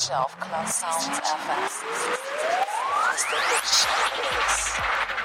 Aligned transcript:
Hitch 0.00 0.14
auf 0.14 0.34
Club 0.38 0.66
Sounds 0.66 1.18
FM. 1.20 1.60
Mr. 3.12 3.36
Hitch 3.50 3.84
in 3.84 4.12
the 4.14 4.36
mix. 4.38 5.19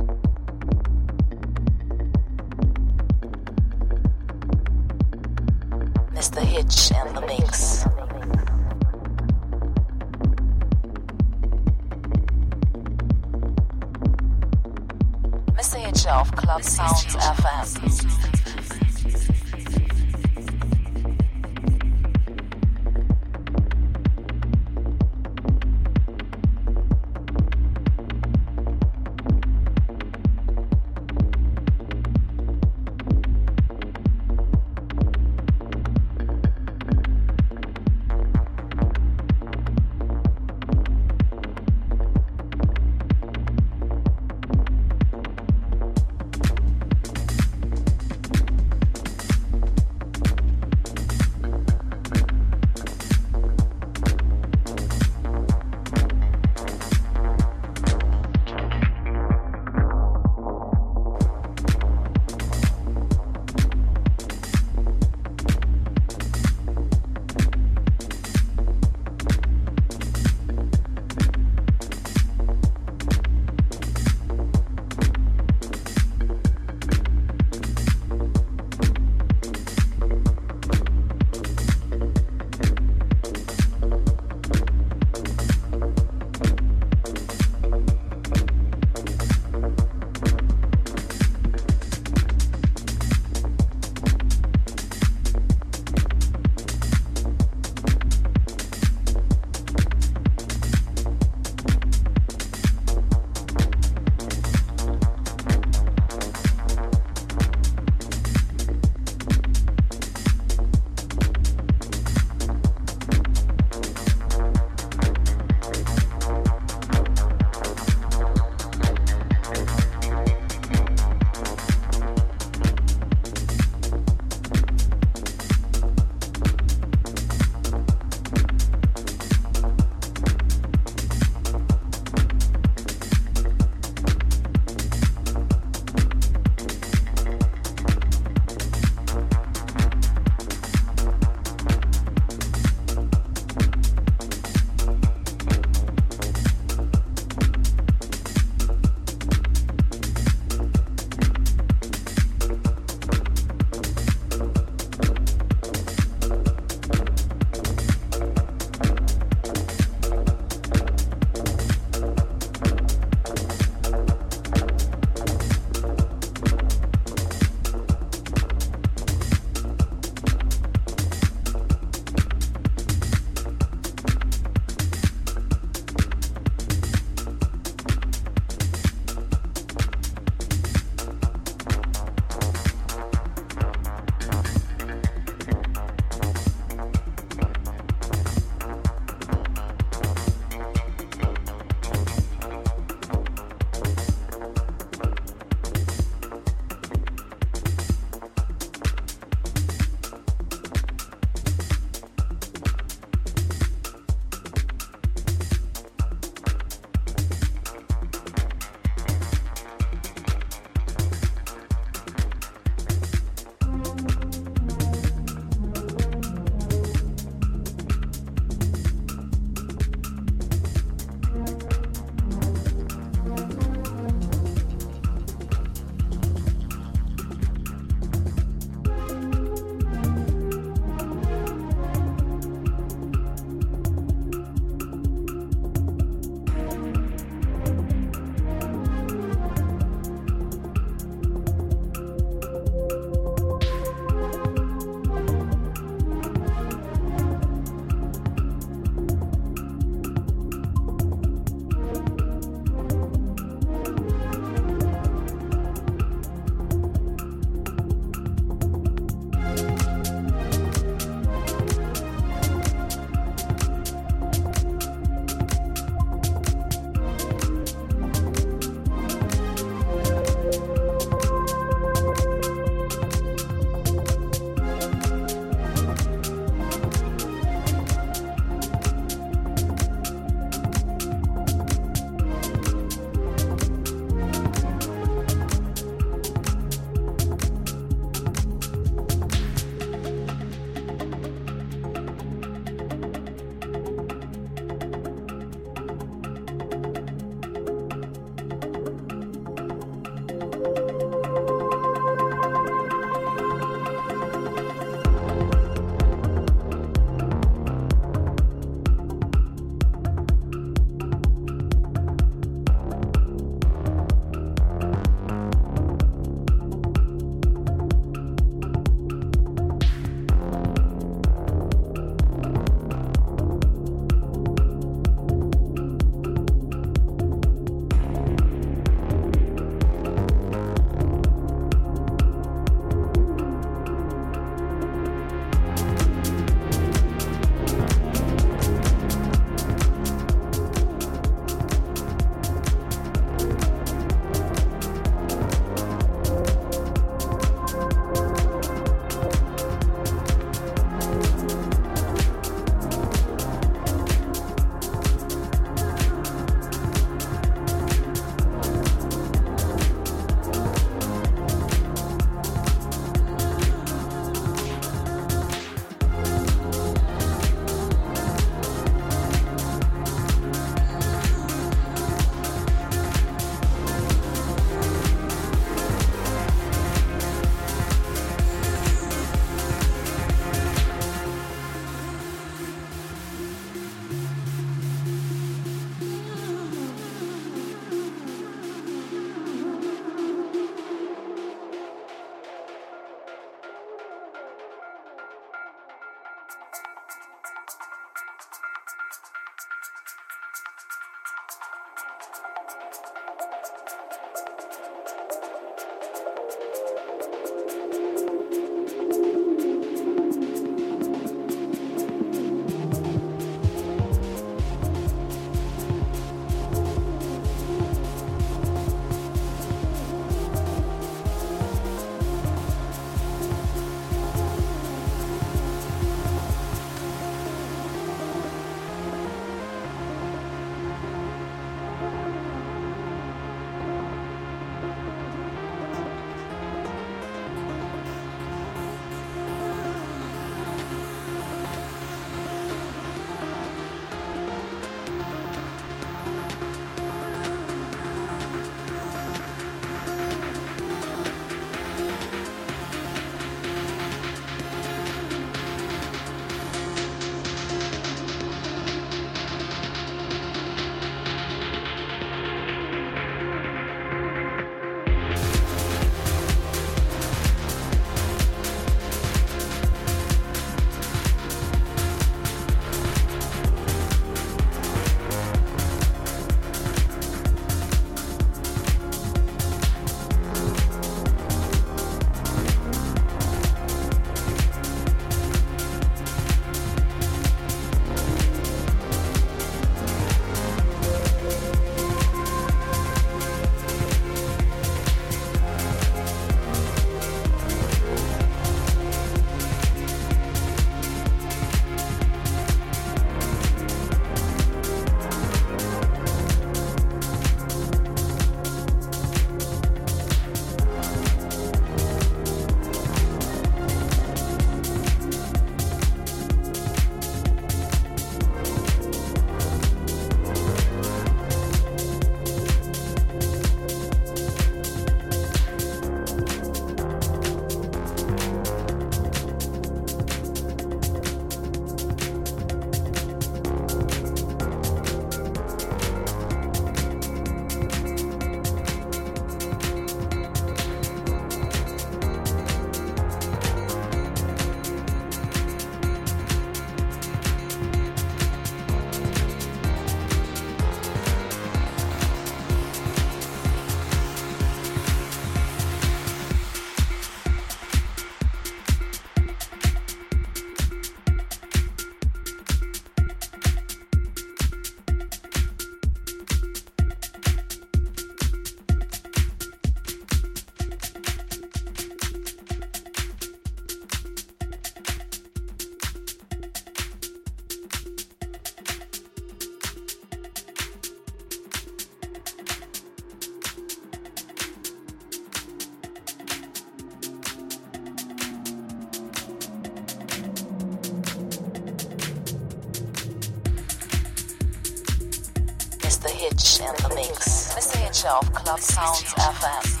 Hitch 596.41 596.79
in 596.79 596.95
the 597.03 597.13
mix. 597.13 597.93
Hitch 597.93 598.25
auf 598.25 598.51
Club 598.53 598.79
Sounds 598.79 599.31
FM. 599.35 600.00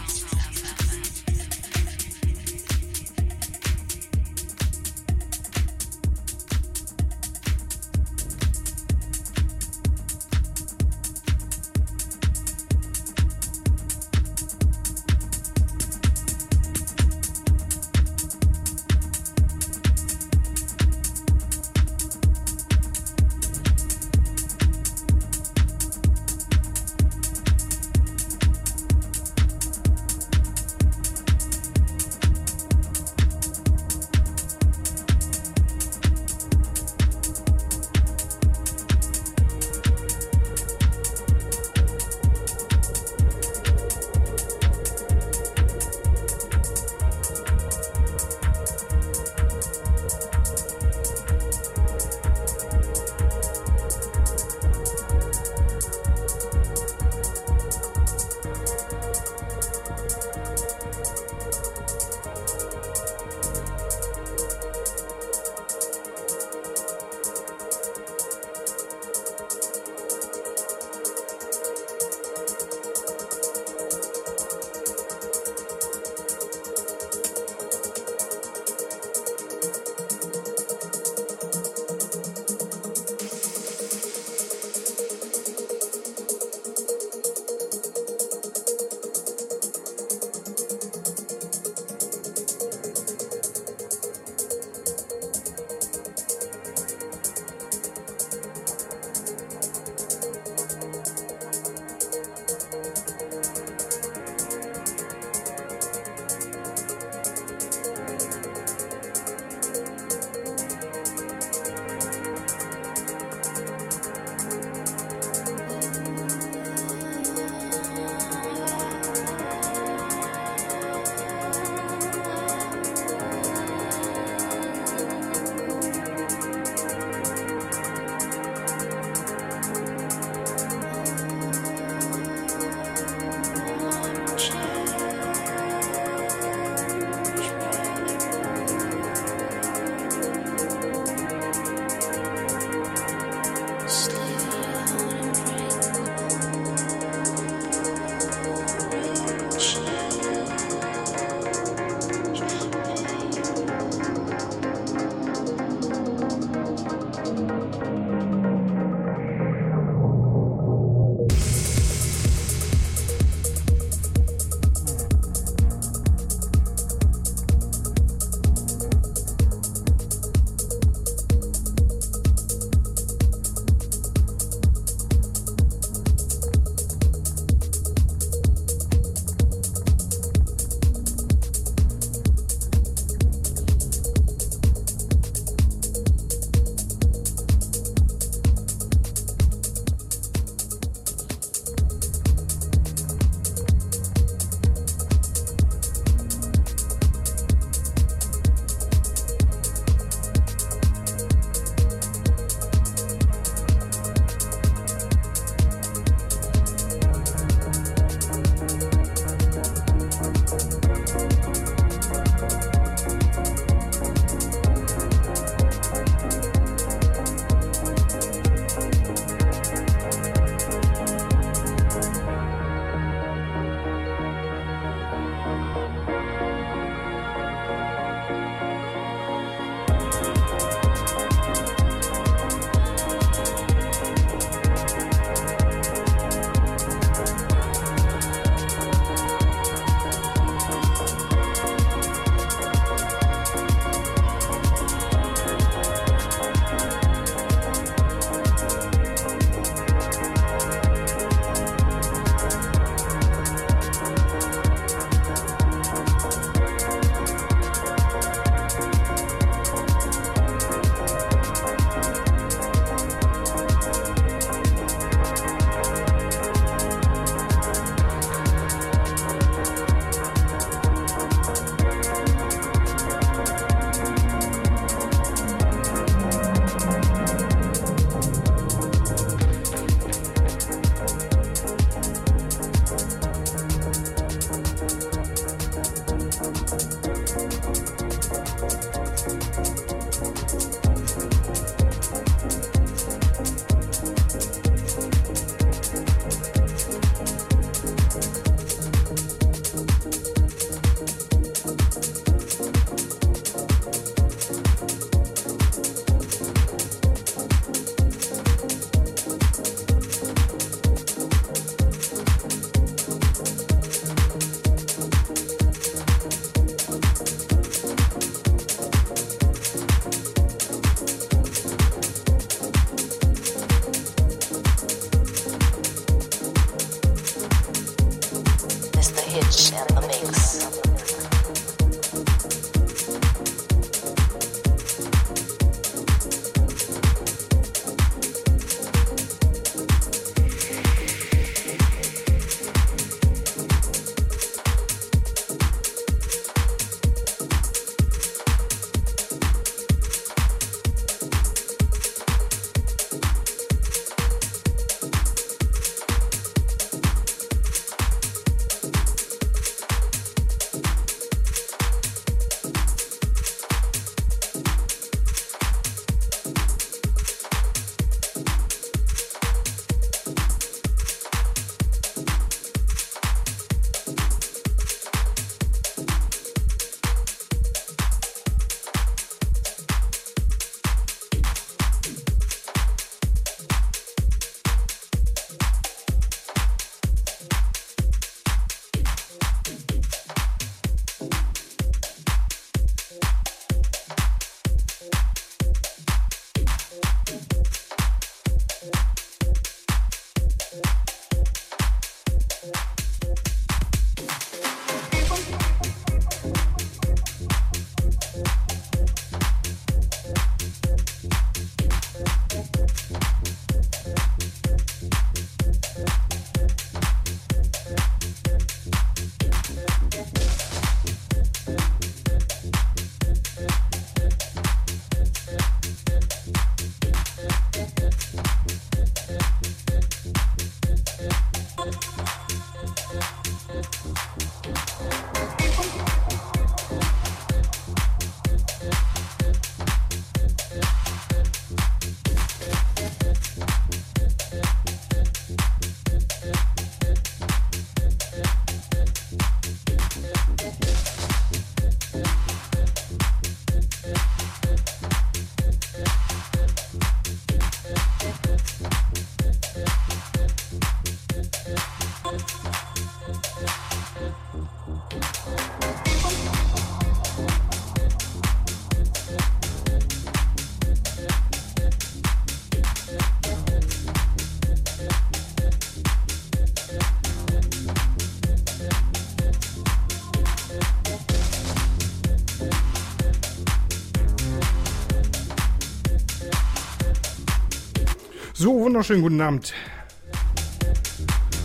Wunderschönen 489.01 489.23
guten 489.23 489.41
Abend. 489.41 489.73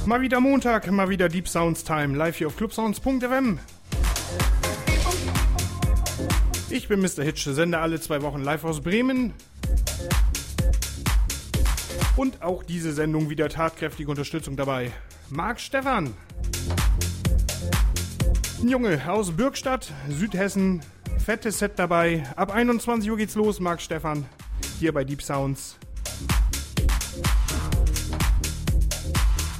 Mal 0.06 0.22
wieder 0.22 0.40
Montag, 0.40 0.90
mal 0.90 1.10
wieder 1.10 1.28
Deep 1.28 1.46
Sounds 1.46 1.84
Time, 1.84 2.16
live 2.16 2.38
hier 2.38 2.46
auf 2.46 2.56
clubsounds.fm. 2.56 3.58
Ich 6.70 6.88
bin 6.88 7.00
Mr. 7.00 7.24
Hitch, 7.24 7.44
sende 7.44 7.78
alle 7.78 8.00
zwei 8.00 8.22
Wochen 8.22 8.42
live 8.42 8.64
aus 8.64 8.80
Bremen. 8.80 9.34
Und 12.16 12.40
auch 12.40 12.62
diese 12.62 12.94
Sendung 12.94 13.28
wieder 13.28 13.50
tatkräftige 13.50 14.10
Unterstützung 14.10 14.56
dabei. 14.56 14.90
Marc 15.28 15.60
Stefan. 15.60 16.14
Ein 18.62 18.68
Junge 18.70 18.98
aus 19.06 19.32
Bürgstadt, 19.32 19.92
Südhessen. 20.08 20.80
Fettes 21.18 21.58
Set 21.58 21.72
dabei. 21.78 22.22
Ab 22.34 22.50
21 22.50 23.10
Uhr 23.10 23.18
geht's 23.18 23.34
los, 23.34 23.60
Marc 23.60 23.82
Stefan. 23.82 24.24
Hier 24.80 24.94
bei 24.94 25.04
Deep 25.04 25.20
Sounds. 25.20 25.76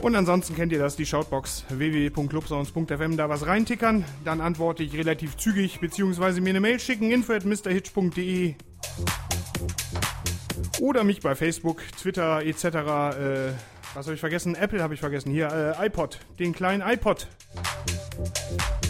Und 0.01 0.15
ansonsten 0.15 0.55
kennt 0.55 0.73
ihr 0.73 0.79
das, 0.79 0.97
die 0.97 1.07
Shoutbox 1.07 1.65
www.clubsounds.fm, 1.69 3.17
da 3.17 3.29
was 3.29 3.47
reintickern. 3.47 4.05
Dann 4.25 4.41
antworte 4.41 4.83
ich 4.83 4.95
relativ 4.95 5.37
zügig, 5.37 5.81
beziehungsweise 5.81 6.41
mir 6.41 6.51
eine 6.51 6.61
Mail 6.61 6.79
schicken, 6.79 7.11
info 7.11 7.33
at 7.33 7.45
mrhitch.de 7.45 8.55
oder 10.81 11.05
mich 11.05 11.21
bei 11.21 11.35
Facebook, 11.35 11.83
Twitter 12.01 12.43
etc. 12.45 12.65
Äh, 12.65 13.53
was 13.95 14.07
habe 14.07 14.15
ich 14.15 14.21
vergessen? 14.21 14.55
Apple 14.55 14.83
habe 14.83 14.95
ich 14.95 15.01
vergessen. 15.01 15.33
Hier, 15.33 15.77
äh, 15.79 15.87
iPod, 15.87 16.19
den 16.39 16.53
kleinen 16.53 16.83
iPod. 16.87 17.29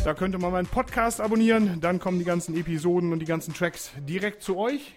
Da 0.04 0.14
könnte 0.14 0.38
man 0.38 0.52
meinen 0.52 0.66
Podcast 0.66 1.20
abonnieren, 1.20 1.80
dann 1.80 1.98
kommen 1.98 2.18
die 2.18 2.24
ganzen 2.24 2.56
Episoden 2.56 3.12
und 3.12 3.18
die 3.18 3.26
ganzen 3.26 3.54
Tracks 3.54 3.90
direkt 4.08 4.42
zu 4.42 4.56
euch. 4.56 4.94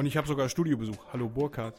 Und 0.00 0.06
ich 0.06 0.16
habe 0.16 0.26
sogar 0.26 0.48
Studiobesuch. 0.48 0.96
Hallo 1.12 1.28
Burkhard. 1.28 1.74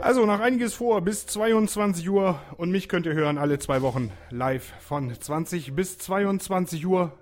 Also 0.00 0.26
noch 0.26 0.40
einiges 0.40 0.74
vor 0.74 1.02
bis 1.02 1.24
22 1.26 2.10
Uhr 2.10 2.40
und 2.56 2.72
mich 2.72 2.88
könnt 2.88 3.06
ihr 3.06 3.14
hören 3.14 3.38
alle 3.38 3.60
zwei 3.60 3.80
Wochen 3.80 4.10
live 4.30 4.72
von 4.80 5.14
20 5.14 5.76
bis 5.76 5.98
22 5.98 6.84
Uhr. 6.84 7.12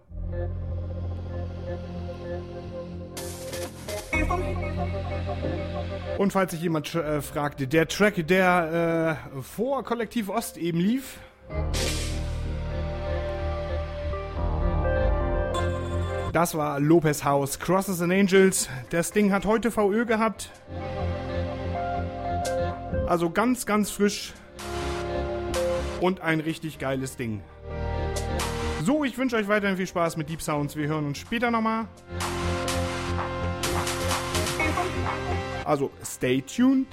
Und 6.16 6.32
falls 6.32 6.52
sich 6.52 6.62
jemand 6.62 6.94
äh, 6.94 7.20
fragte, 7.20 7.68
der 7.68 7.88
Track, 7.88 8.26
der 8.26 9.18
äh, 9.36 9.42
vor 9.42 9.84
Kollektiv 9.84 10.30
Ost 10.30 10.56
eben 10.56 10.80
lief, 10.80 11.18
Das 16.34 16.56
war 16.56 16.80
Lopez 16.80 17.22
House, 17.22 17.60
Crosses 17.60 18.02
and 18.02 18.12
Angels. 18.12 18.68
Das 18.90 19.12
Ding 19.12 19.30
hat 19.30 19.46
heute 19.46 19.70
VÖ 19.70 20.04
gehabt. 20.04 20.50
Also 23.06 23.30
ganz, 23.30 23.66
ganz 23.66 23.92
frisch. 23.92 24.32
Und 26.00 26.22
ein 26.22 26.40
richtig 26.40 26.80
geiles 26.80 27.16
Ding. 27.16 27.40
So, 28.82 29.04
ich 29.04 29.16
wünsche 29.16 29.36
euch 29.36 29.46
weiterhin 29.46 29.76
viel 29.76 29.86
Spaß 29.86 30.16
mit 30.16 30.28
Deep 30.28 30.42
Sounds. 30.42 30.74
Wir 30.74 30.88
hören 30.88 31.06
uns 31.06 31.18
später 31.18 31.52
nochmal. 31.52 31.86
Also, 35.64 35.92
stay 36.04 36.42
tuned. 36.42 36.88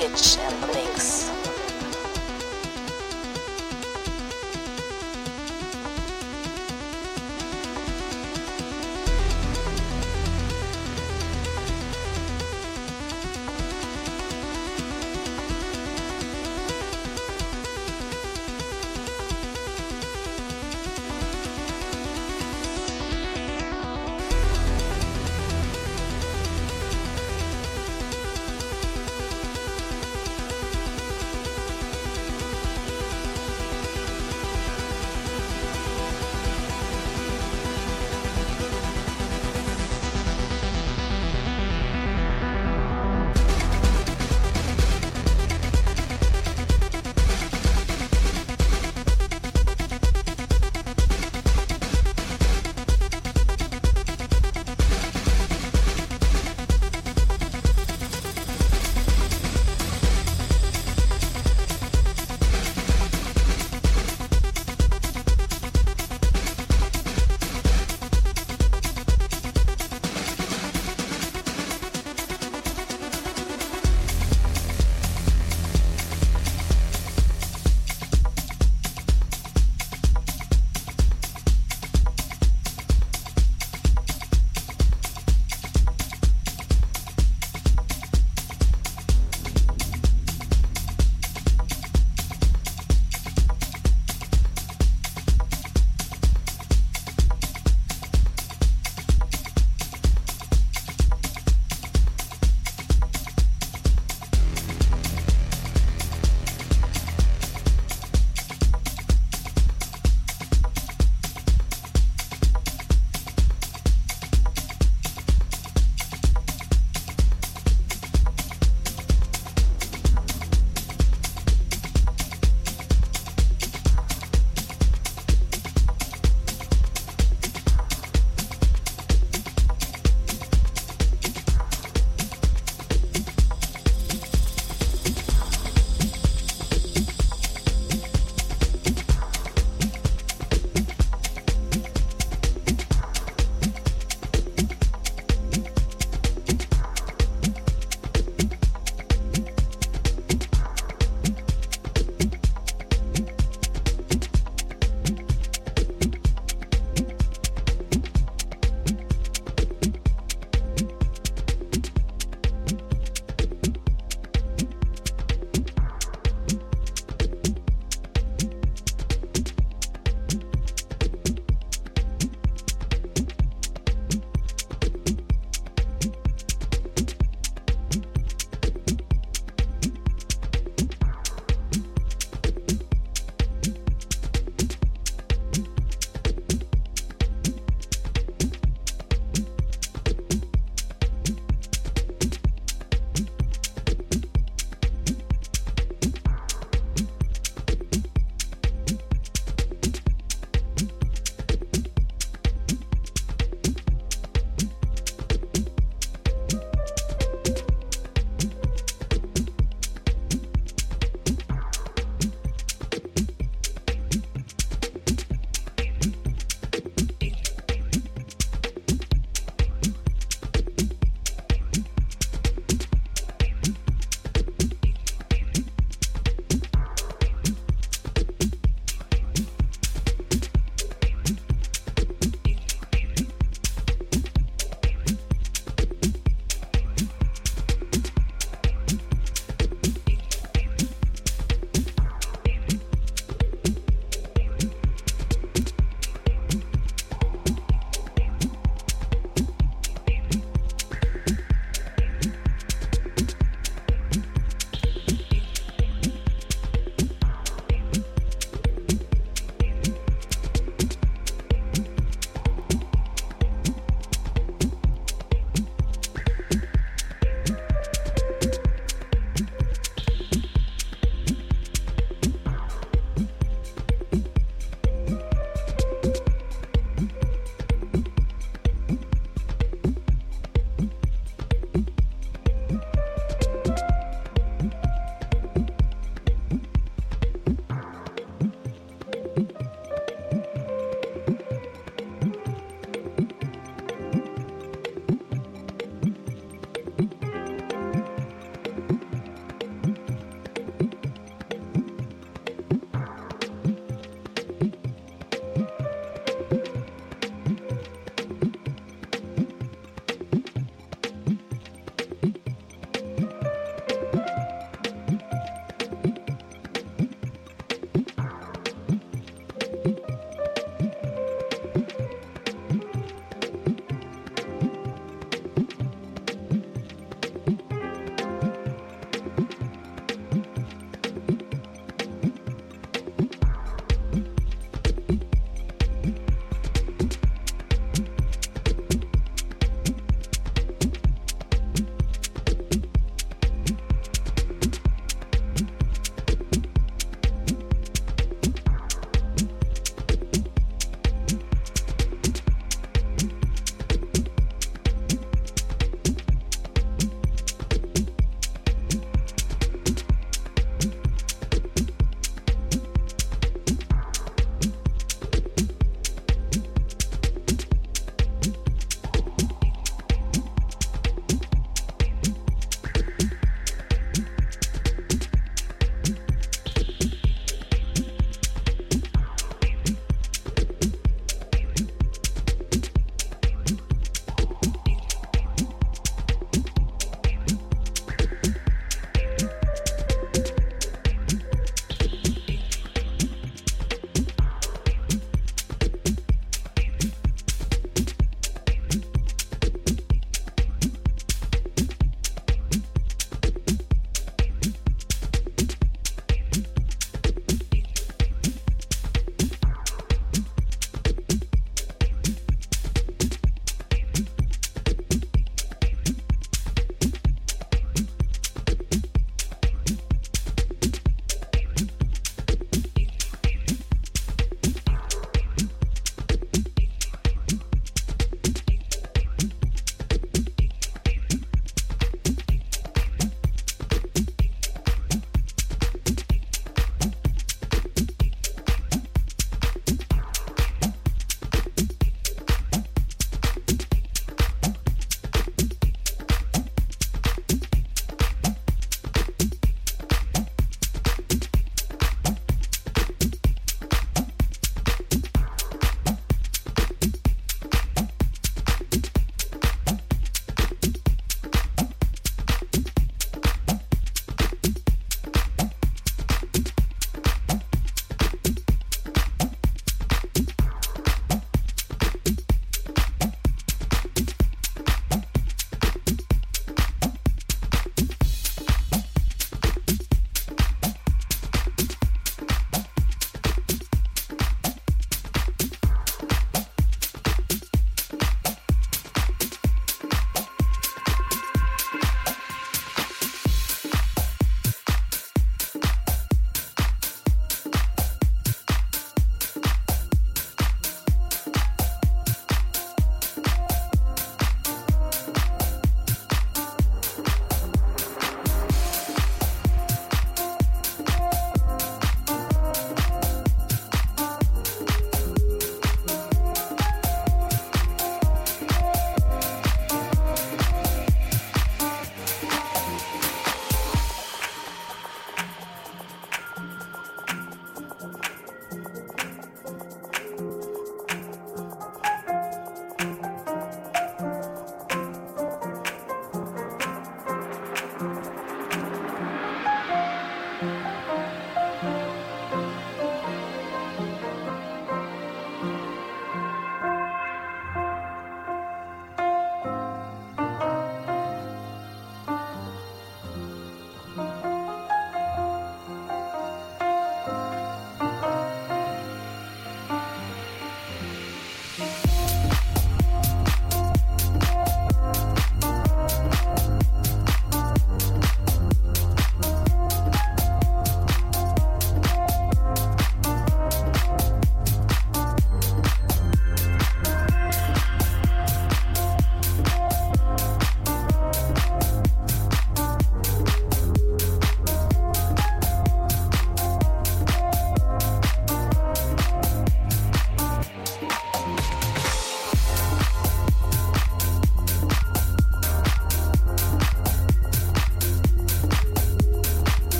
Mr. 0.00 0.08
Hitch 0.08 0.59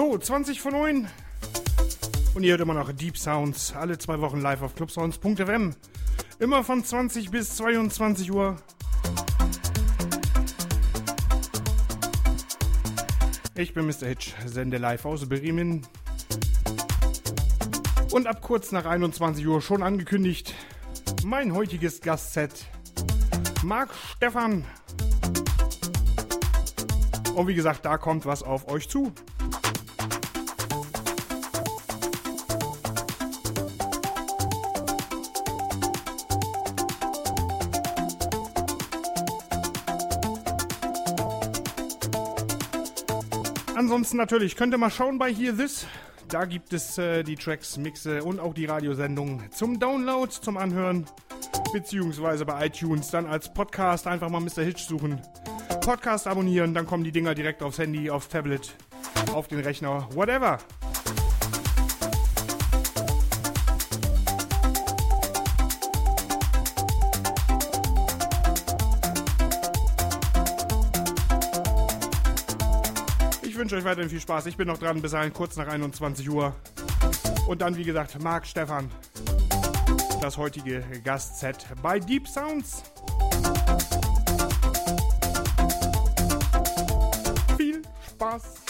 So, 0.00 0.16
20 0.16 0.62
von 0.62 0.72
9. 0.72 1.08
Und 2.34 2.42
ihr 2.42 2.52
hört 2.52 2.62
immer 2.62 2.72
noch 2.72 2.90
Deep 2.90 3.18
Sounds. 3.18 3.74
Alle 3.76 3.98
zwei 3.98 4.18
Wochen 4.22 4.40
live 4.40 4.62
auf 4.62 4.74
clubsounds.fm. 4.74 5.74
Immer 6.38 6.64
von 6.64 6.82
20 6.82 7.30
bis 7.30 7.56
22 7.56 8.32
Uhr. 8.32 8.56
Ich 13.54 13.74
bin 13.74 13.86
Mr. 13.86 14.06
Hitch, 14.06 14.34
sende 14.46 14.78
live 14.78 15.04
aus 15.04 15.28
Bremen. 15.28 15.86
Und 18.10 18.26
ab 18.26 18.40
kurz 18.40 18.72
nach 18.72 18.86
21 18.86 19.46
Uhr 19.46 19.60
schon 19.60 19.82
angekündigt, 19.82 20.54
mein 21.26 21.54
heutiges 21.54 22.00
Gastset, 22.00 22.64
Marc 23.62 23.90
Stefan. 24.16 24.64
Und 27.34 27.48
wie 27.48 27.54
gesagt, 27.54 27.84
da 27.84 27.98
kommt 27.98 28.24
was 28.24 28.42
auf 28.42 28.66
euch 28.66 28.88
zu. 28.88 29.12
Ansonsten 43.90 44.18
natürlich 44.18 44.54
könnt 44.54 44.72
ihr 44.72 44.78
mal 44.78 44.88
schauen 44.88 45.18
bei 45.18 45.34
Here 45.34 45.56
This. 45.56 45.84
Da 46.28 46.44
gibt 46.44 46.72
es 46.72 46.96
äh, 46.96 47.24
die 47.24 47.34
Tracks, 47.34 47.76
Mixe 47.76 48.22
und 48.22 48.38
auch 48.38 48.54
die 48.54 48.66
Radiosendung 48.66 49.42
zum 49.50 49.80
Download, 49.80 50.30
zum 50.30 50.58
Anhören. 50.58 51.06
Beziehungsweise 51.72 52.44
bei 52.44 52.66
iTunes 52.66 53.10
dann 53.10 53.26
als 53.26 53.52
Podcast 53.52 54.06
einfach 54.06 54.28
mal 54.28 54.38
Mr. 54.38 54.62
Hitch 54.62 54.86
suchen. 54.86 55.20
Podcast 55.80 56.28
abonnieren, 56.28 56.72
dann 56.72 56.86
kommen 56.86 57.02
die 57.02 57.10
Dinger 57.10 57.34
direkt 57.34 57.64
aufs 57.64 57.78
Handy, 57.78 58.12
aufs 58.12 58.28
Tablet, 58.28 58.76
auf 59.34 59.48
den 59.48 59.58
Rechner, 59.58 60.08
whatever. 60.14 60.58
Wünsche 73.70 73.84
euch 73.84 73.90
weiterhin 73.92 74.10
viel 74.10 74.20
Spaß. 74.20 74.46
Ich 74.46 74.56
bin 74.56 74.66
noch 74.66 74.78
dran 74.78 75.00
bis 75.00 75.12
dahin 75.12 75.32
kurz 75.32 75.54
nach 75.54 75.68
21 75.68 76.28
Uhr. 76.28 76.56
Und 77.46 77.62
dann, 77.62 77.76
wie 77.76 77.84
gesagt, 77.84 78.20
Marc 78.20 78.44
Stefan, 78.44 78.90
das 80.20 80.36
heutige 80.36 80.82
Gastset 81.04 81.66
bei 81.80 82.00
Deep 82.00 82.26
Sounds. 82.26 82.82
Viel 87.56 87.82
Spaß! 88.08 88.69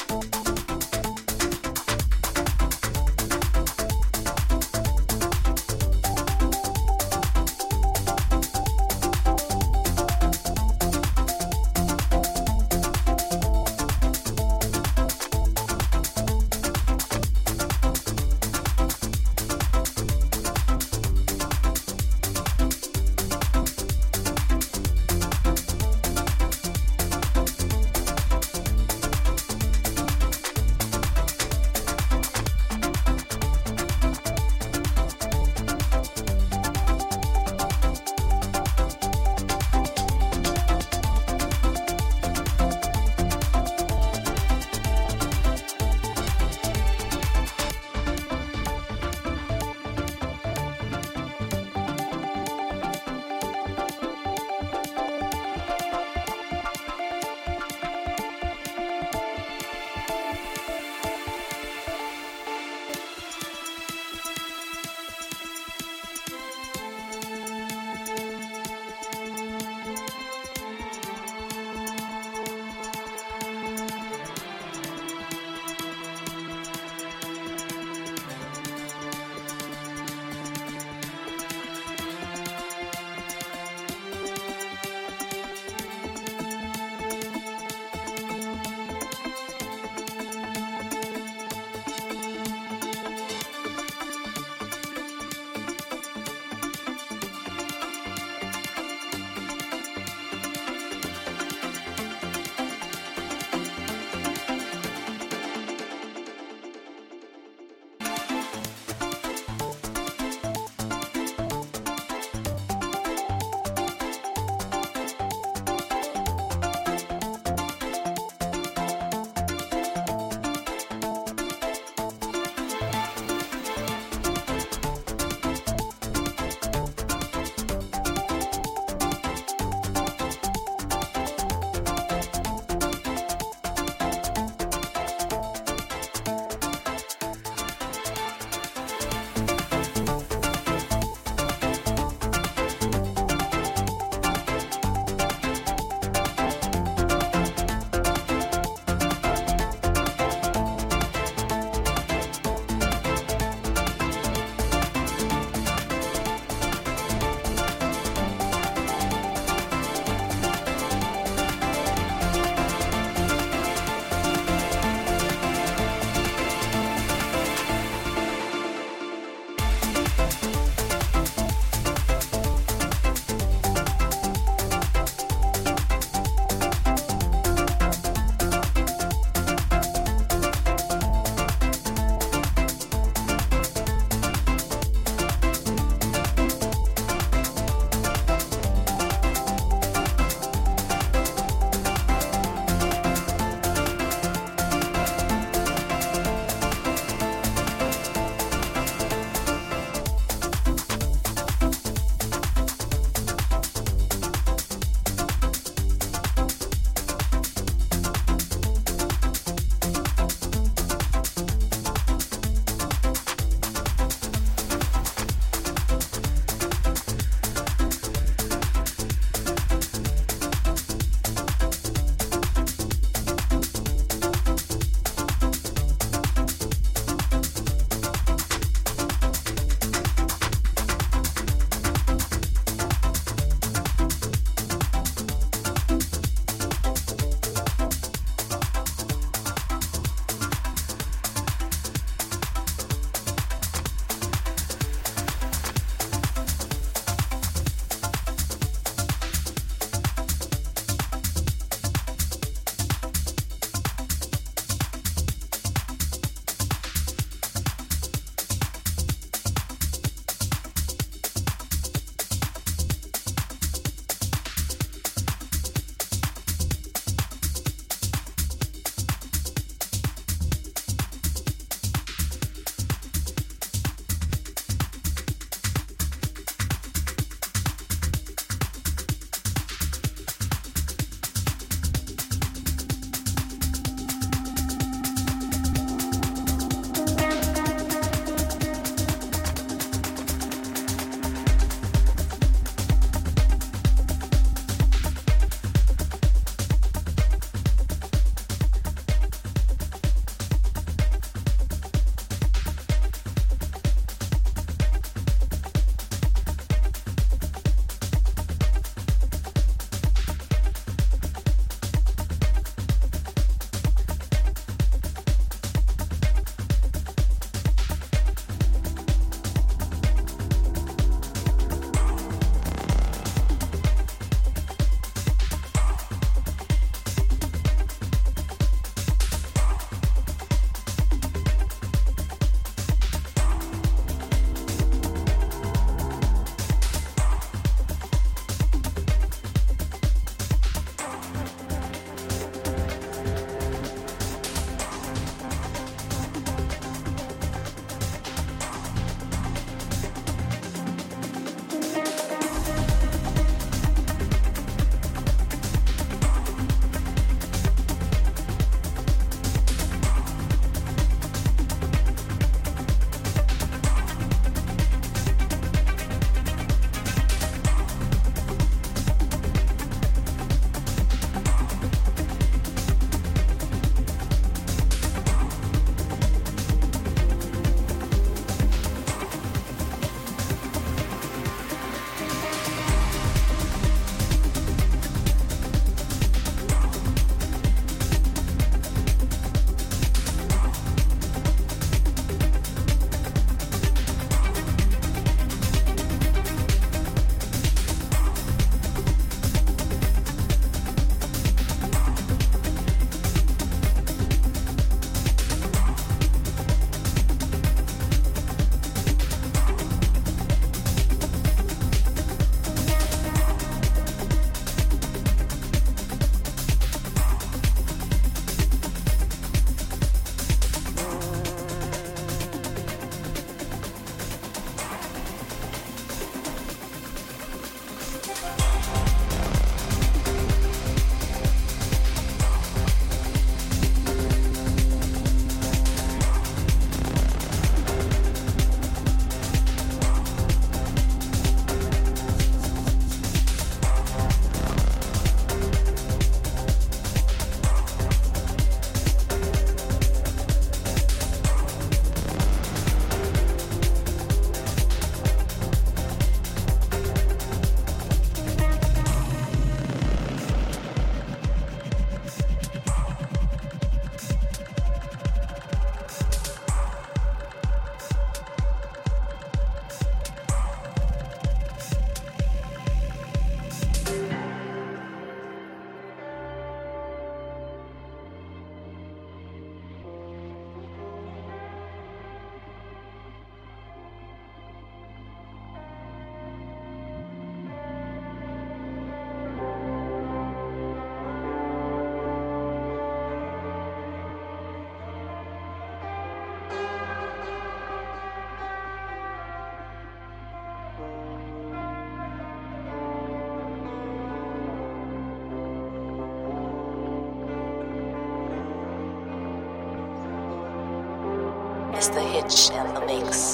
Hitch 512.31 512.71
and 512.71 512.97
the 512.97 513.01
mix. 513.01 513.50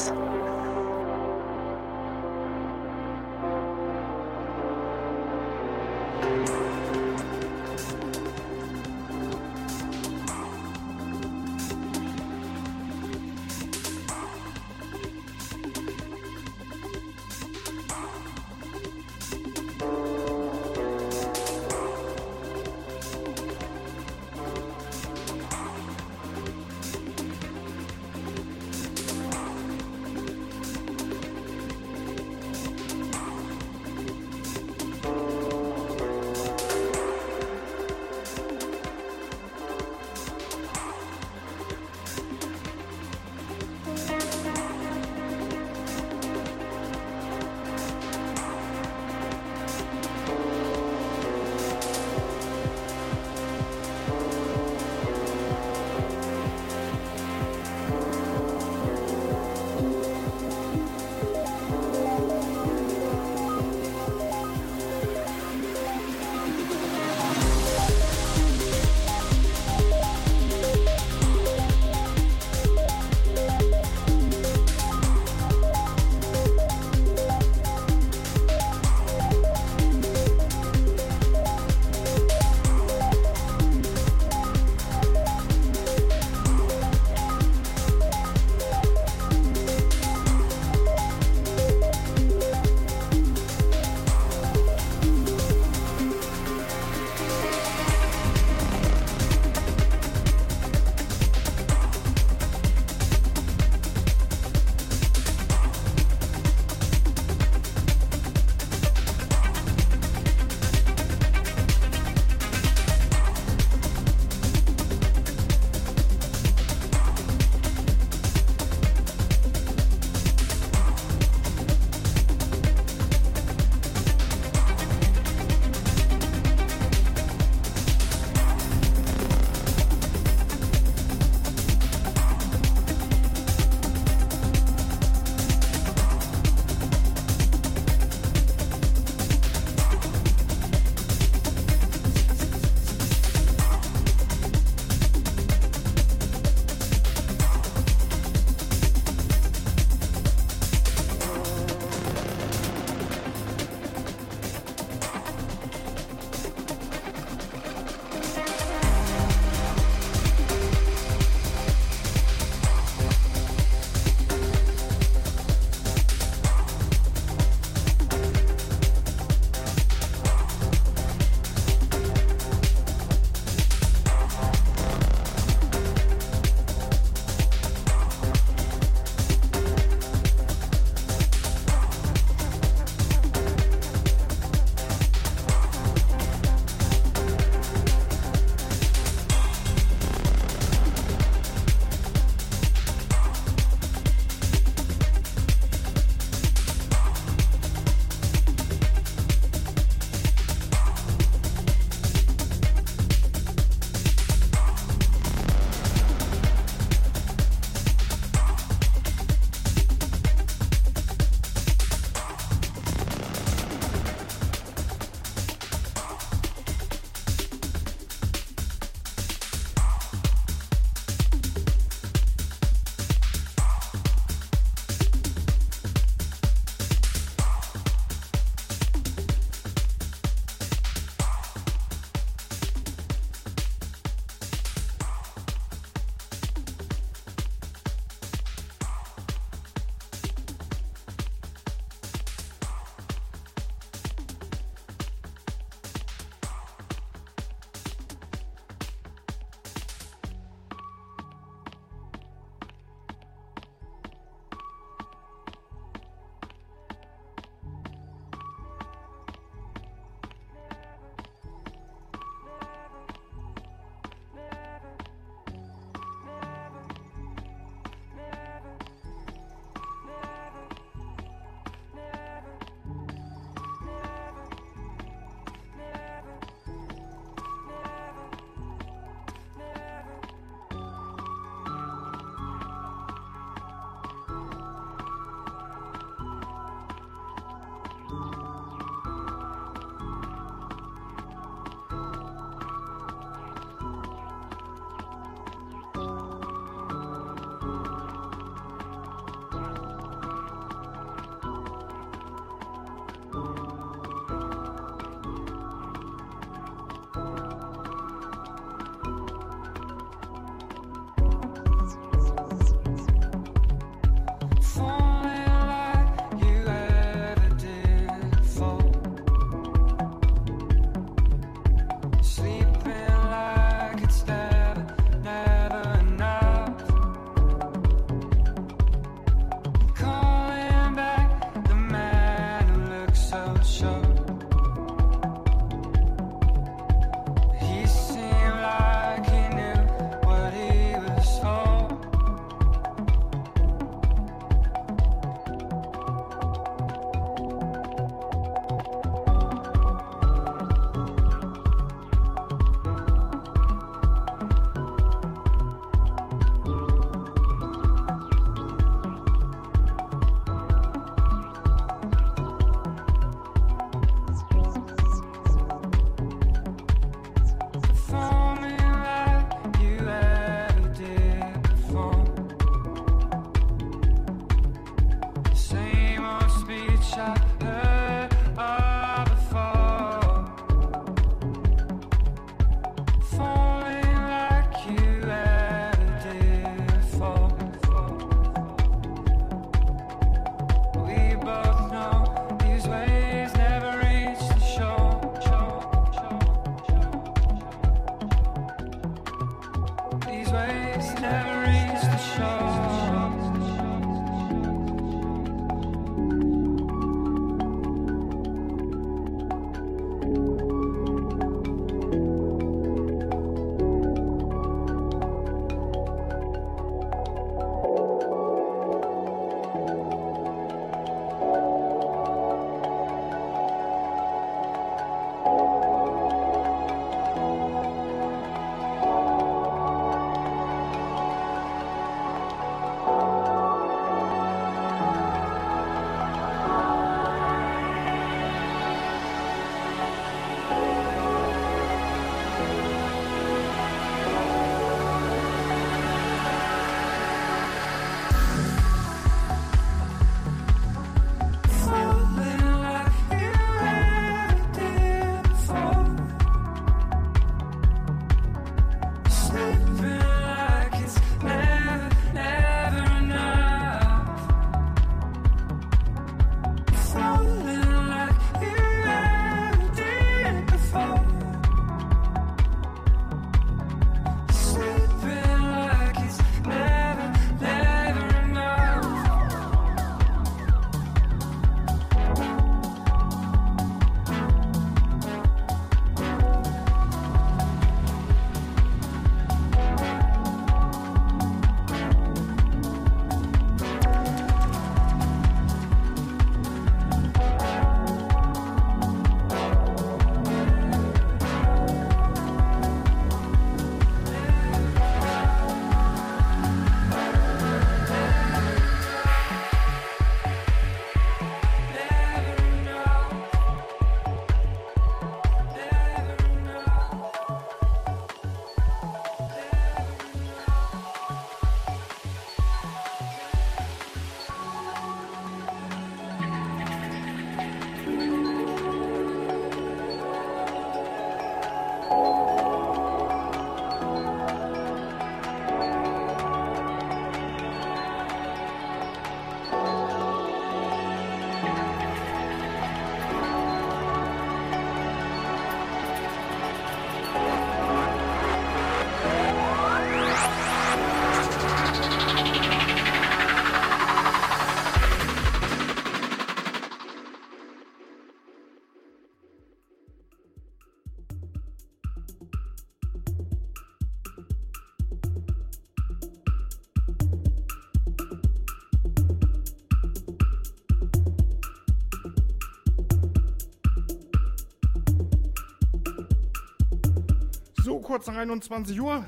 Kurz 578.17 578.29
nach 578.29 578.37
21 578.37 578.99
Uhr. 578.99 579.27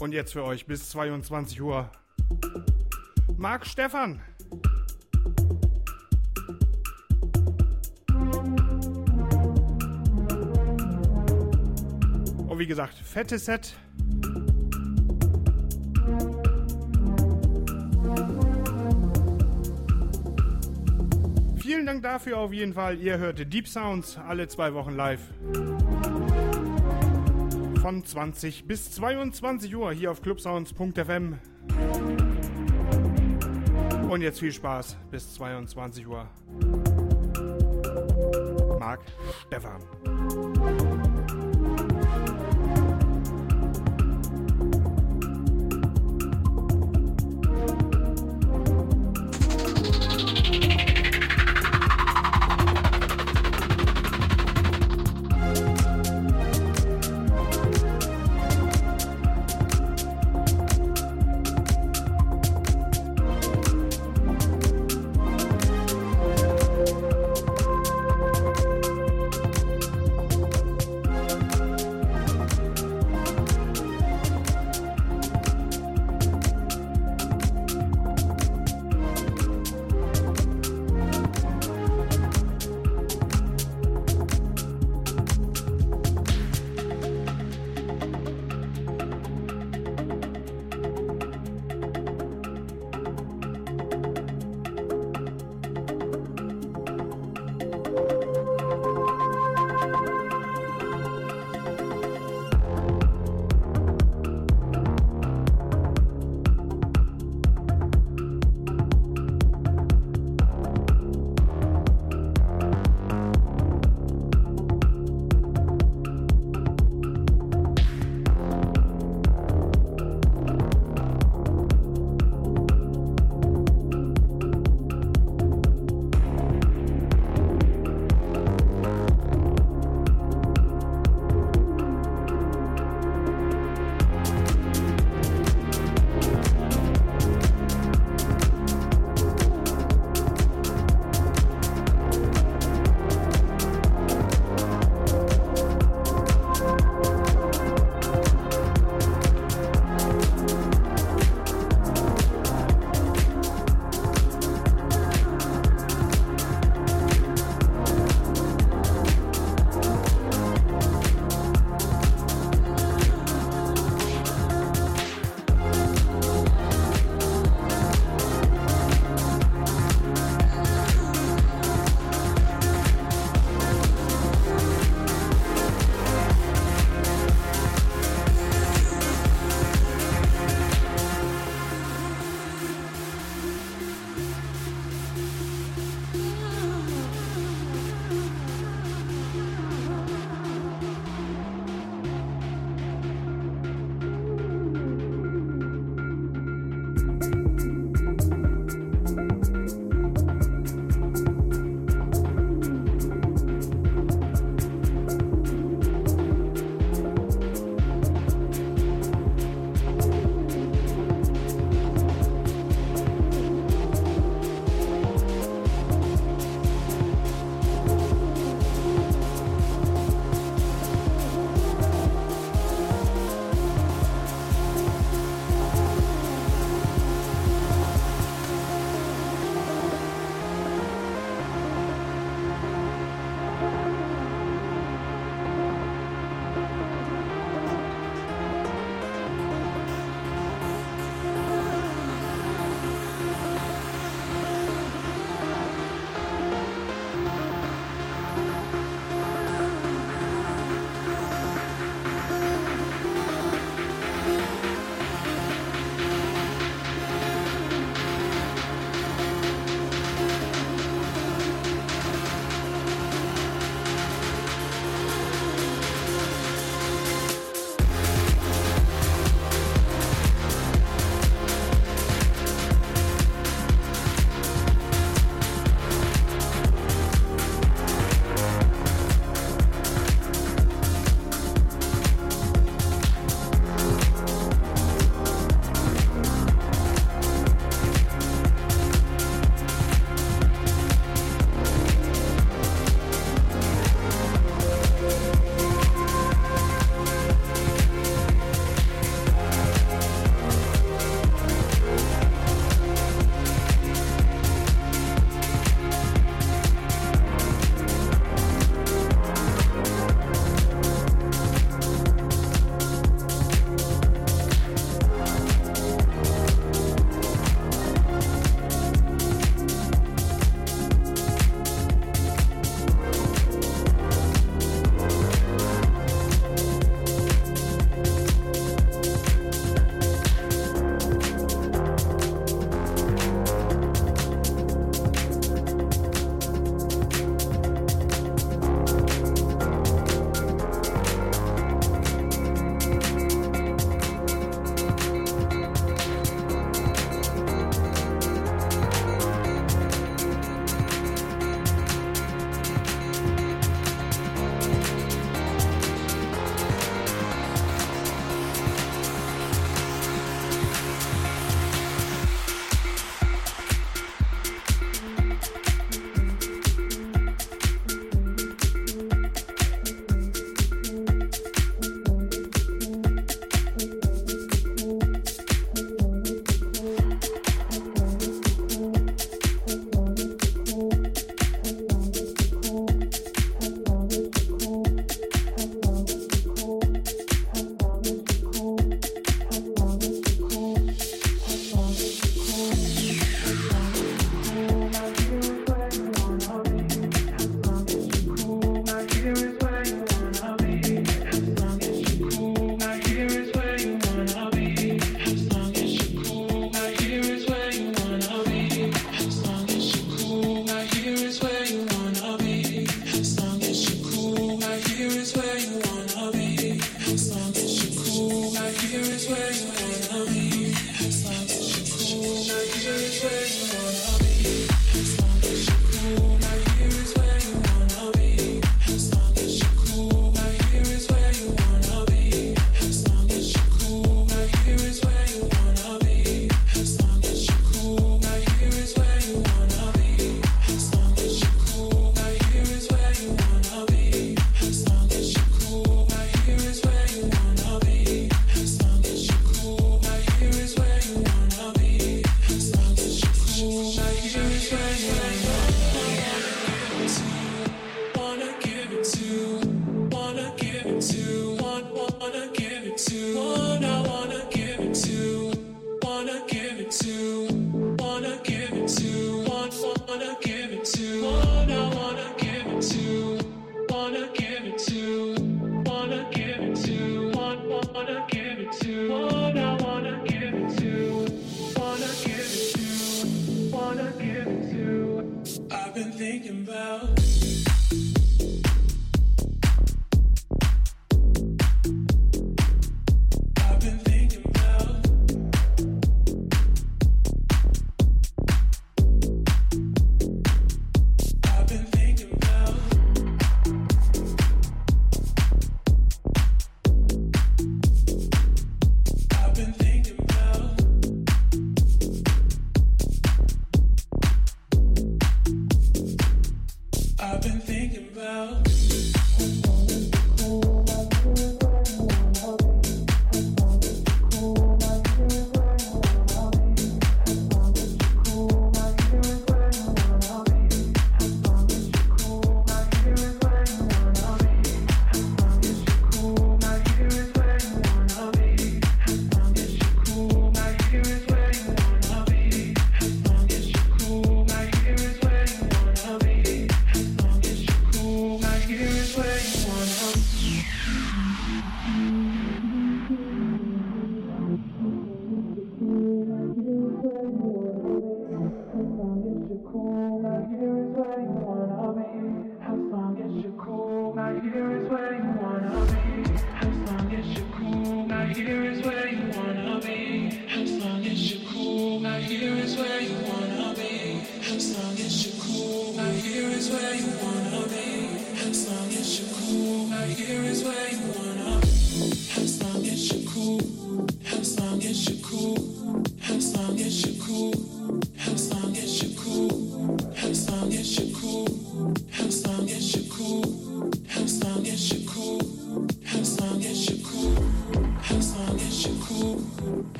Und 0.00 0.10
jetzt 0.10 0.32
für 0.32 0.42
euch 0.42 0.66
bis 0.66 0.90
22 0.90 1.62
Uhr. 1.62 1.88
Marc 3.36 3.64
Stefan. 3.64 4.20
Und 12.48 12.58
wie 12.58 12.66
gesagt, 12.66 12.94
fettes 12.94 13.44
Set. 13.44 13.76
Vielen 21.58 21.86
Dank 21.86 22.02
dafür 22.02 22.38
auf 22.38 22.52
jeden 22.52 22.74
Fall. 22.74 22.98
Ihr 22.98 23.18
hörte 23.18 23.46
Deep 23.46 23.68
Sounds 23.68 24.18
alle 24.18 24.48
zwei 24.48 24.74
Wochen 24.74 24.96
live 24.96 25.20
von 27.86 28.04
20 28.04 28.66
bis 28.66 28.90
22 28.90 29.76
Uhr 29.76 29.92
hier 29.92 30.10
auf 30.10 30.20
clubsounds.fm. 30.20 31.38
Und 34.10 34.22
jetzt 34.22 34.40
viel 34.40 34.50
Spaß 34.50 34.96
bis 35.12 35.34
22 35.34 36.04
Uhr. 36.08 36.28
Marc 38.80 39.02
Stefan. 39.46 40.15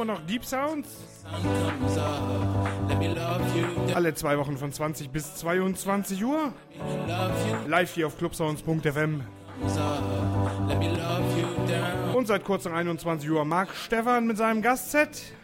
immer 0.00 0.14
noch 0.14 0.26
Deep 0.26 0.44
Sounds. 0.44 0.88
Alle 3.94 4.14
zwei 4.14 4.38
Wochen 4.38 4.56
von 4.56 4.72
20 4.72 5.10
bis 5.10 5.34
22 5.36 6.24
Uhr. 6.24 6.54
Live 7.68 7.94
hier 7.94 8.06
auf 8.06 8.16
clubsounds.fm. 8.16 9.22
Und 12.14 12.26
seit 12.26 12.44
kurzem 12.44 12.72
21 12.72 13.30
Uhr 13.30 13.44
Marc 13.44 13.74
Stefan 13.74 14.26
mit 14.26 14.38
seinem 14.38 14.62
Gastset. 14.62 15.34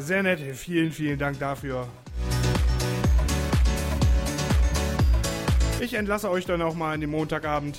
Sehr 0.00 0.22
nett, 0.24 0.40
vielen, 0.56 0.90
vielen 0.90 1.18
Dank 1.18 1.38
dafür. 1.38 1.86
Ich 5.80 5.94
entlasse 5.94 6.30
euch 6.30 6.46
dann 6.46 6.62
auch 6.62 6.74
mal 6.74 6.94
an 6.94 7.00
den 7.00 7.10
Montagabend. 7.10 7.78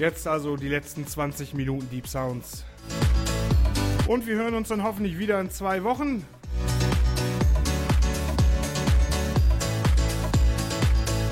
Jetzt 0.00 0.26
also 0.26 0.56
die 0.56 0.68
letzten 0.68 1.06
20 1.06 1.52
Minuten 1.52 1.90
Deep 1.90 2.08
Sounds. 2.08 2.64
Und 4.06 4.26
wir 4.26 4.36
hören 4.36 4.54
uns 4.54 4.68
dann 4.68 4.82
hoffentlich 4.82 5.18
wieder 5.18 5.38
in 5.38 5.50
zwei 5.50 5.84
Wochen. 5.84 6.24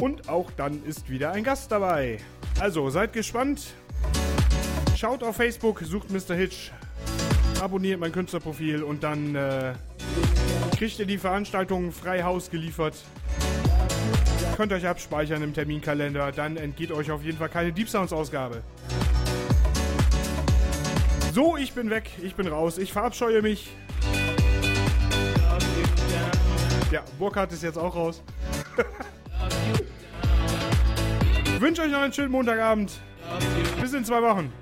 Und 0.03 0.29
auch 0.29 0.51
dann 0.51 0.85
ist 0.85 1.09
wieder 1.09 1.33
ein 1.33 1.45
Gast 1.45 1.73
dabei. 1.73 2.19
Also 2.61 2.91
seid 2.91 3.15
gespannt. 3.15 3.73
Schaut 4.95 5.23
auf 5.23 5.37
Facebook, 5.37 5.81
sucht 5.81 6.11
Mr. 6.11 6.35
Hitch, 6.35 6.71
abonniert 7.63 7.99
mein 7.99 8.13
Künstlerprofil 8.13 8.83
und 8.83 9.03
dann 9.03 9.35
äh, 9.35 9.73
kriegt 10.77 10.99
ihr 10.99 11.07
die 11.07 11.17
Veranstaltung 11.17 11.91
frei 11.91 12.23
Haus 12.23 12.51
geliefert. 12.51 12.97
Könnt 14.59 14.73
euch 14.73 14.89
abspeichern 14.89 15.41
im 15.45 15.55
Terminkalender, 15.55 16.33
dann 16.33 16.57
entgeht 16.57 16.91
euch 16.91 17.13
auf 17.13 17.23
jeden 17.23 17.39
Fall 17.39 17.49
keine 17.49 17.73
Deep 17.73 17.89
Sounds 17.89 18.13
Ausgabe. 18.13 18.65
So, 21.33 21.57
ich 21.57 21.75
bin 21.75 21.91
weg, 21.91 22.11
ich 22.21 22.35
bin 22.35 22.49
raus, 22.49 22.77
ich 22.77 22.93
verabscheue 22.93 23.41
mich. 23.41 23.71
Ja, 26.91 27.05
Burkhardt 27.21 27.53
ist 27.53 27.63
jetzt 27.63 27.79
auch 27.79 27.95
raus. 27.95 28.21
Wünsche 31.61 31.83
euch 31.83 31.93
noch 31.93 32.01
einen 32.01 32.13
schönen 32.13 32.33
Montagabend. 32.33 33.01
Bis 33.81 33.93
in 33.93 34.05
zwei 34.05 34.21
Wochen. 34.23 34.53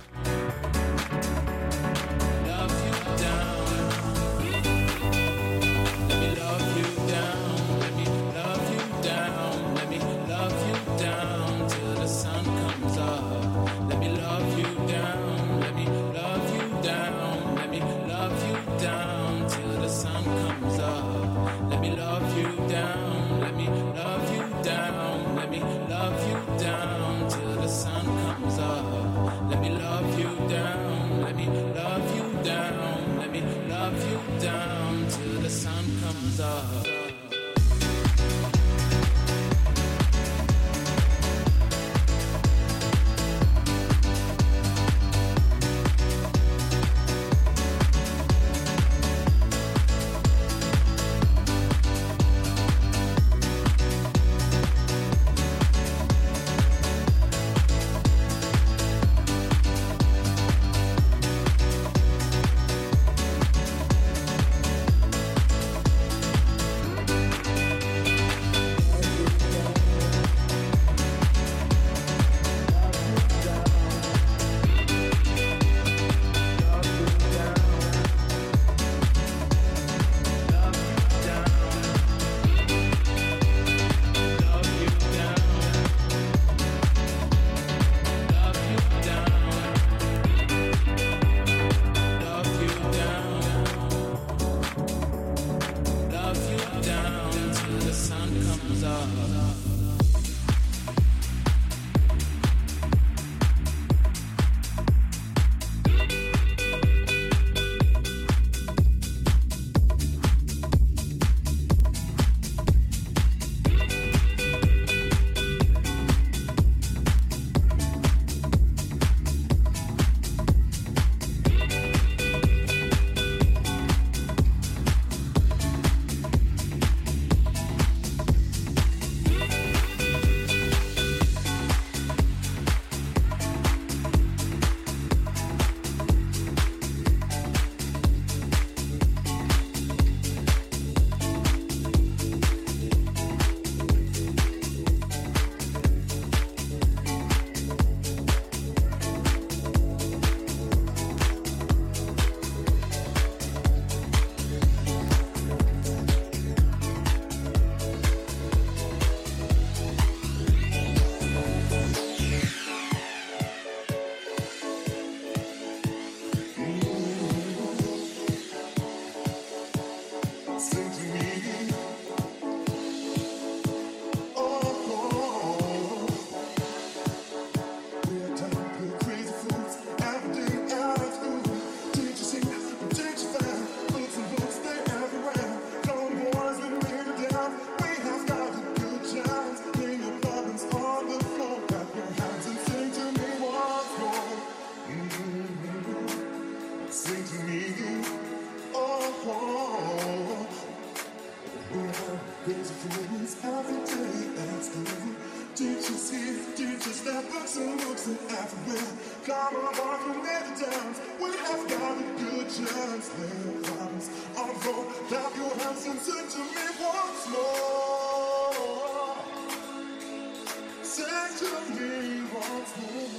back 221.28 221.38
to 221.38 221.44
me 221.44 222.22
once 222.32 222.72
more, 222.78 223.10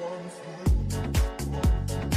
once 0.00 0.36
more. 2.02 2.15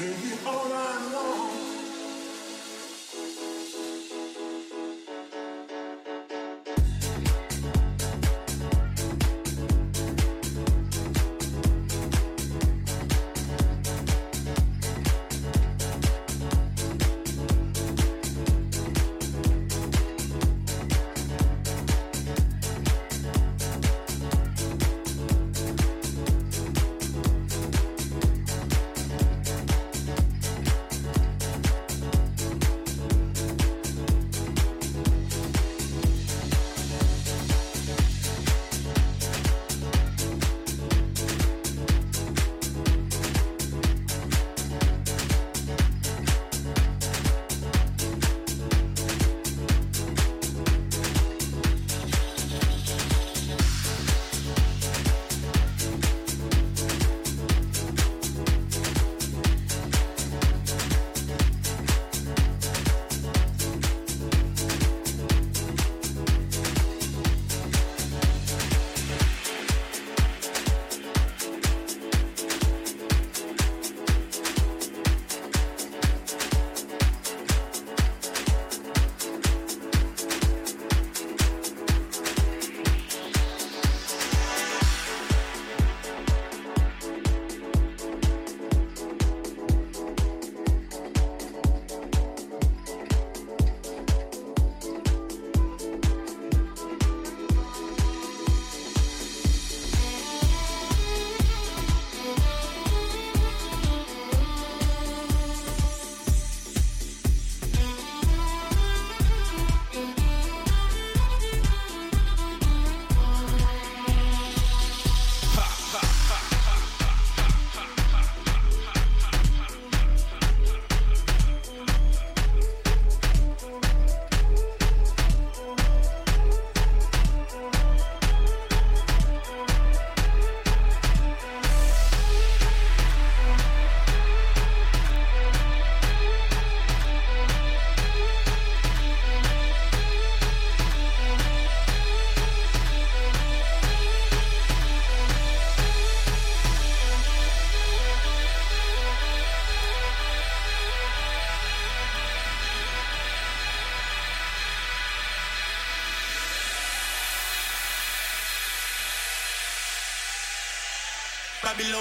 say 0.00 0.08
we 0.22 0.32
are. 0.46 0.89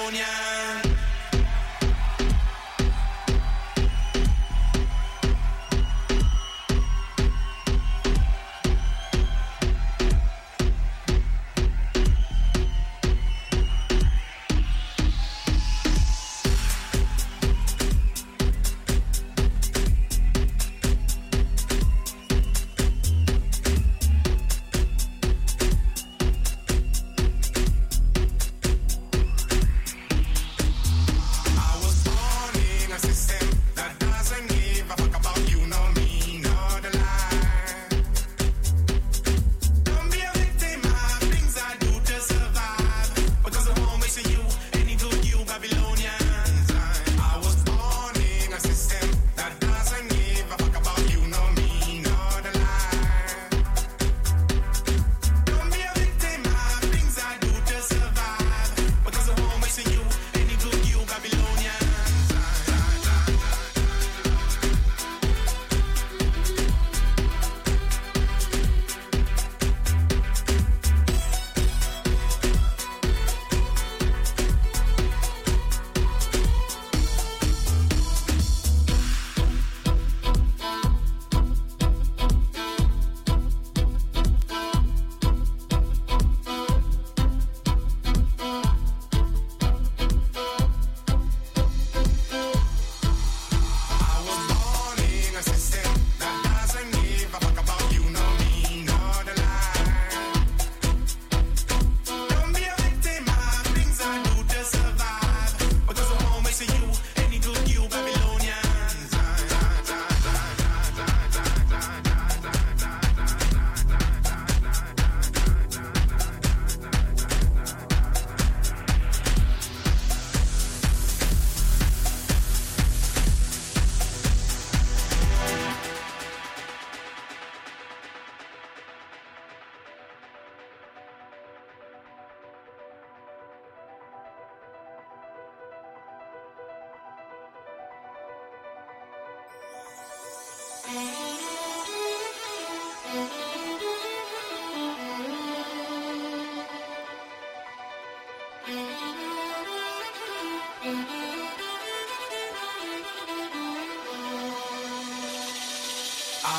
California. 0.09 0.38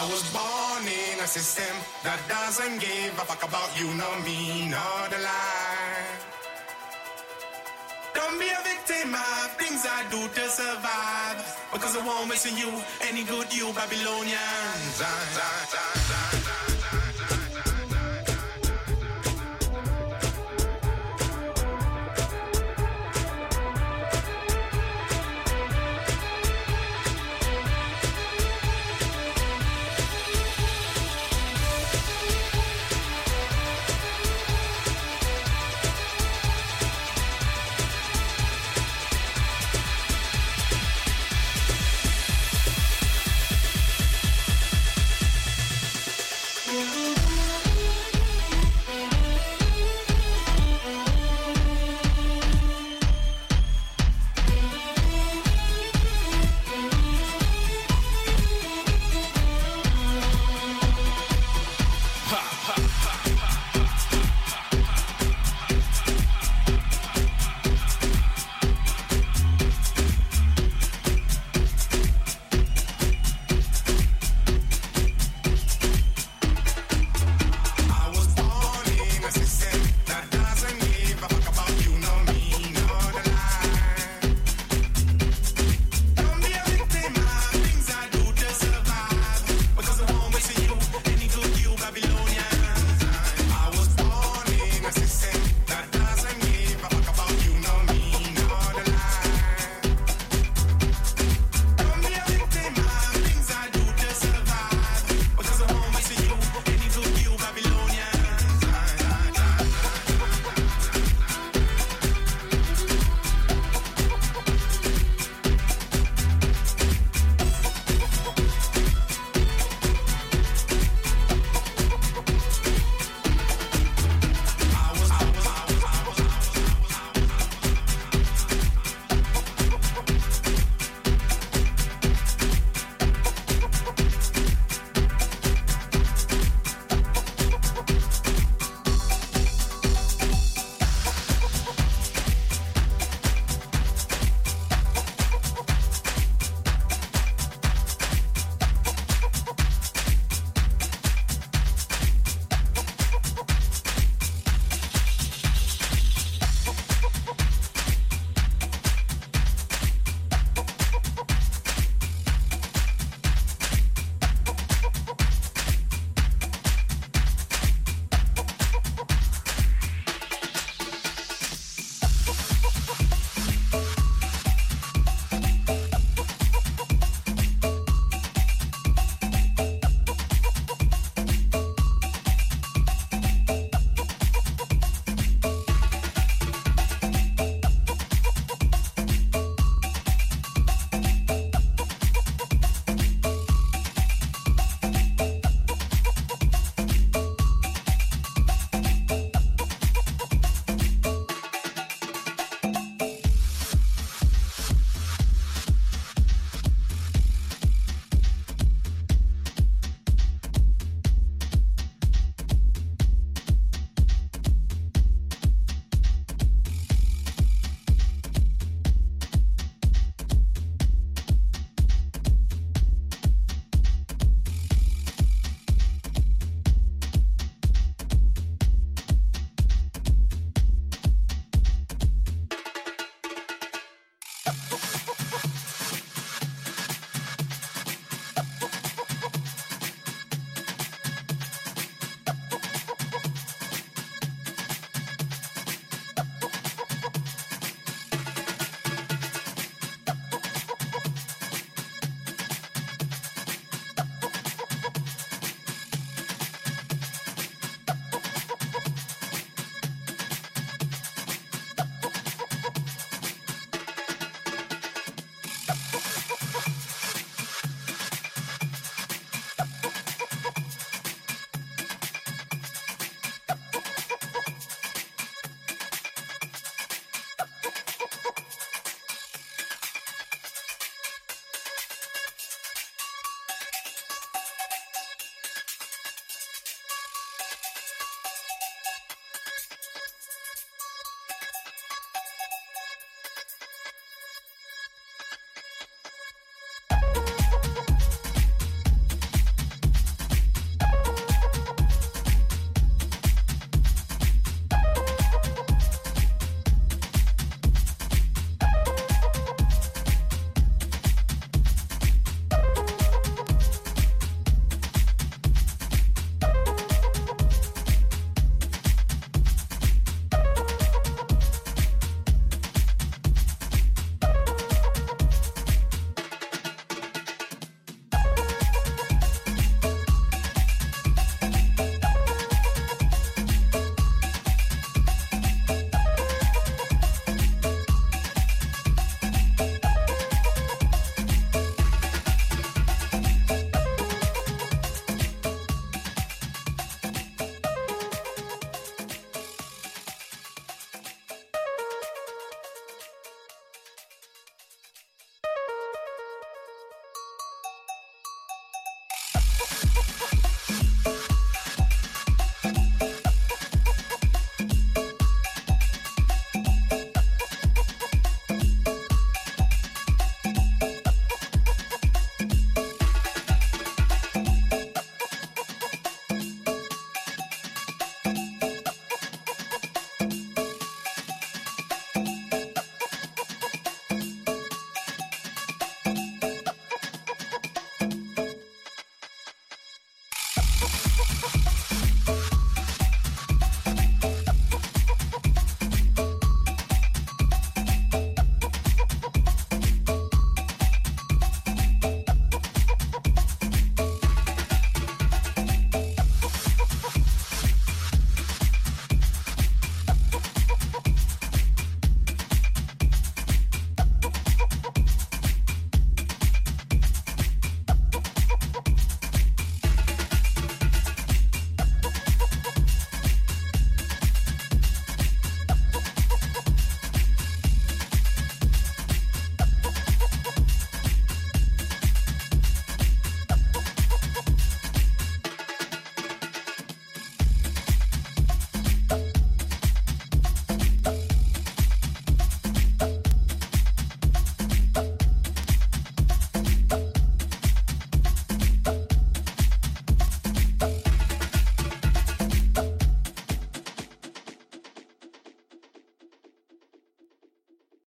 I 0.01 0.05
was 0.09 0.24
born 0.32 0.85
in 0.89 1.20
a 1.20 1.27
system 1.27 1.77
that 2.05 2.16
doesn't 2.27 2.81
give 2.81 3.12
a 3.20 3.24
fuck 3.28 3.44
about 3.44 3.68
you, 3.78 3.85
nor 4.01 4.16
me, 4.24 4.64
nor 4.72 5.01
the 5.12 5.20
lie. 5.20 6.09
Don't 8.14 8.40
be 8.40 8.48
a 8.48 8.62
victim 8.64 9.12
of 9.12 9.60
things 9.60 9.85
I 9.85 10.01
do 10.09 10.24
to 10.24 10.44
survive. 10.48 11.44
Because 11.70 11.98
I 11.98 12.06
won't 12.06 12.28
missing 12.28 12.56
you, 12.56 12.72
any 13.12 13.24
good 13.24 13.52
you 13.52 13.66
Babylonians. 13.77 14.97